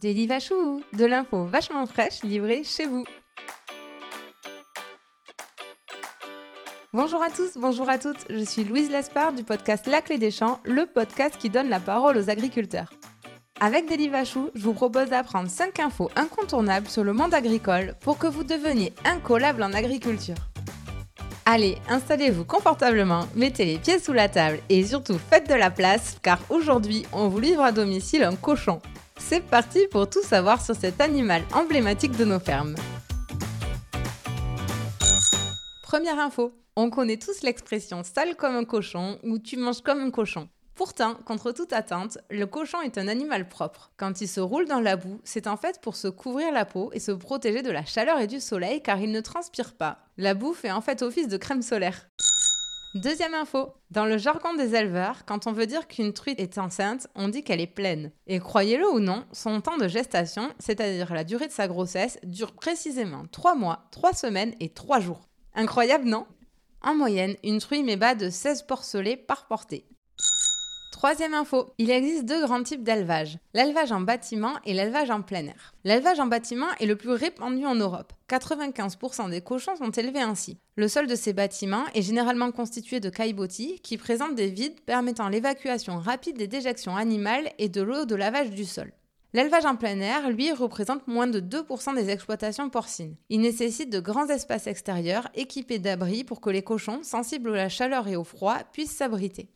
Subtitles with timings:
[0.00, 3.04] Daily de l'info vachement fraîche livrée chez vous.
[6.94, 10.30] Bonjour à tous, bonjour à toutes, je suis Louise Lespard du podcast La Clé des
[10.30, 12.90] Champs, le podcast qui donne la parole aux agriculteurs.
[13.60, 18.16] Avec Daily Vachou, je vous propose d'apprendre 5 infos incontournables sur le monde agricole pour
[18.16, 20.36] que vous deveniez incollable en agriculture.
[21.44, 26.16] Allez, installez-vous confortablement, mettez les pieds sous la table et surtout faites de la place
[26.22, 28.80] car aujourd'hui on vous livre à domicile un cochon.
[29.20, 32.74] C'est parti pour tout savoir sur cet animal emblématique de nos fermes.
[35.82, 40.10] Première info, on connaît tous l'expression sale comme un cochon ou tu manges comme un
[40.10, 40.48] cochon.
[40.74, 43.90] Pourtant, contre toute attente, le cochon est un animal propre.
[43.98, 46.90] Quand il se roule dans la boue, c'est en fait pour se couvrir la peau
[46.94, 49.98] et se protéger de la chaleur et du soleil car il ne transpire pas.
[50.16, 52.08] La boue fait en fait office de crème solaire.
[52.96, 57.06] Deuxième info, dans le jargon des éleveurs, quand on veut dire qu'une truite est enceinte,
[57.14, 58.10] on dit qu'elle est pleine.
[58.26, 62.50] Et croyez-le ou non, son temps de gestation, c'est-à-dire la durée de sa grossesse, dure
[62.50, 65.28] précisément 3 mois, 3 semaines et 3 jours.
[65.54, 66.26] Incroyable, non?
[66.82, 69.86] En moyenne, une truie met bas de 16 porcelets par portée.
[71.00, 75.46] Troisième info, il existe deux grands types d'élevage, l'élevage en bâtiment et l'élevage en plein
[75.46, 75.72] air.
[75.82, 78.12] L'élevage en bâtiment est le plus répandu en Europe.
[78.28, 80.58] 95% des cochons sont élevés ainsi.
[80.76, 85.30] Le sol de ces bâtiments est généralement constitué de caillebotis qui présentent des vides permettant
[85.30, 88.92] l'évacuation rapide des déjections animales et de l'eau de lavage du sol.
[89.32, 93.16] L'élevage en plein air, lui, représente moins de 2% des exploitations porcines.
[93.30, 97.68] Il nécessite de grands espaces extérieurs équipés d'abris pour que les cochons, sensibles à la
[97.70, 99.48] chaleur et au froid, puissent s'abriter.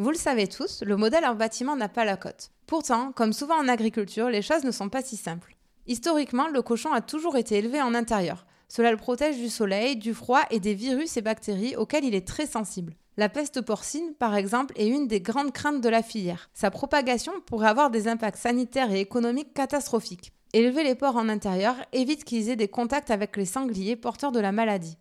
[0.00, 2.52] Vous le savez tous, le modèle en bâtiment n'a pas la cote.
[2.68, 5.56] Pourtant, comme souvent en agriculture, les choses ne sont pas si simples.
[5.88, 8.46] Historiquement, le cochon a toujours été élevé en intérieur.
[8.68, 12.28] Cela le protège du soleil, du froid et des virus et bactéries auxquels il est
[12.28, 12.94] très sensible.
[13.16, 16.48] La peste porcine, par exemple, est une des grandes craintes de la filière.
[16.54, 20.32] Sa propagation pourrait avoir des impacts sanitaires et économiques catastrophiques.
[20.52, 24.38] Élever les porcs en intérieur évite qu'ils aient des contacts avec les sangliers porteurs de
[24.38, 24.96] la maladie.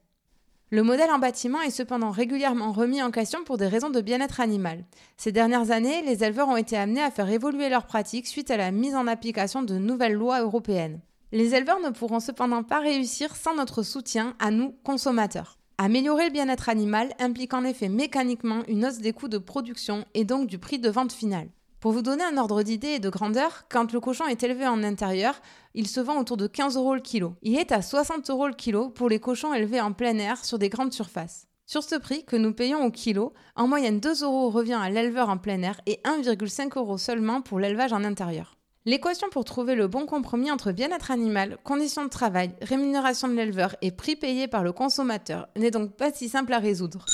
[0.69, 4.41] Le modèle en bâtiment est cependant régulièrement remis en question pour des raisons de bien-être
[4.41, 4.83] animal.
[5.15, 8.57] Ces dernières années, les éleveurs ont été amenés à faire évoluer leurs pratiques suite à
[8.57, 10.99] la mise en application de nouvelles lois européennes.
[11.31, 15.57] Les éleveurs ne pourront cependant pas réussir sans notre soutien à nous, consommateurs.
[15.77, 20.25] Améliorer le bien-être animal implique en effet mécaniquement une hausse des coûts de production et
[20.25, 21.47] donc du prix de vente final.
[21.79, 24.83] Pour vous donner un ordre d'idée et de grandeur, quand le cochon est élevé en
[24.83, 25.39] intérieur,
[25.75, 27.35] il se vend autour de 15 euros le kilo.
[27.43, 30.57] Il est à 60 euros le kilo pour les cochons élevés en plein air sur
[30.57, 31.47] des grandes surfaces.
[31.67, 35.29] Sur ce prix que nous payons au kilo, en moyenne 2 euros revient à l'éleveur
[35.29, 38.57] en plein air et 1,5 euros seulement pour l'élevage en intérieur.
[38.85, 43.75] L'équation pour trouver le bon compromis entre bien-être animal, conditions de travail, rémunération de l'éleveur
[43.83, 47.05] et prix payé par le consommateur n'est donc pas si simple à résoudre.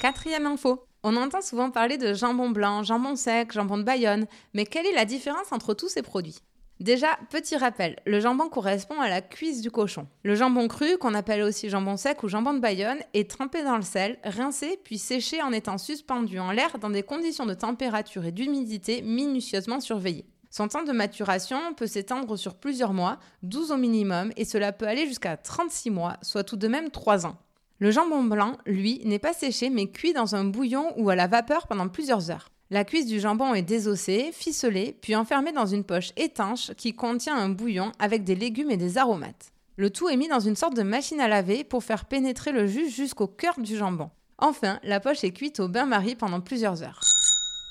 [0.00, 0.82] Quatrième info.
[1.02, 4.24] On entend souvent parler de jambon blanc, jambon sec, jambon de Bayonne,
[4.54, 6.38] mais quelle est la différence entre tous ces produits?
[6.80, 10.06] Déjà, petit rappel, le jambon correspond à la cuisse du cochon.
[10.22, 13.76] Le jambon cru, qu'on appelle aussi jambon sec ou jambon de Bayonne, est trempé dans
[13.76, 18.24] le sel, rincé puis séché en étant suspendu en l'air dans des conditions de température
[18.24, 20.24] et d'humidité minutieusement surveillées.
[20.48, 24.88] Son temps de maturation peut s'étendre sur plusieurs mois, 12 au minimum, et cela peut
[24.88, 27.36] aller jusqu'à 36 mois, soit tout de même 3 ans.
[27.80, 31.26] Le jambon blanc, lui, n'est pas séché mais cuit dans un bouillon ou à la
[31.26, 32.50] vapeur pendant plusieurs heures.
[32.68, 37.36] La cuisse du jambon est désossée, ficelée, puis enfermée dans une poche étanche qui contient
[37.36, 39.52] un bouillon avec des légumes et des aromates.
[39.76, 42.66] Le tout est mis dans une sorte de machine à laver pour faire pénétrer le
[42.66, 44.10] jus jusqu'au cœur du jambon.
[44.36, 47.00] Enfin, la poche est cuite au bain-marie pendant plusieurs heures.